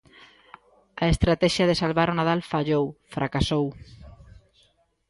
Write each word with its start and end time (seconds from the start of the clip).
A 1.03 1.05
estratexia 1.13 1.69
de 1.69 1.79
salvar 1.81 2.07
o 2.09 2.17
Nadal 2.19 2.39
fallou, 2.51 2.85
fracasou. 3.15 3.65